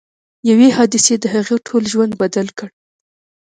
[0.49, 2.69] یوې حادثې د هغه ټول ژوند بدل کړ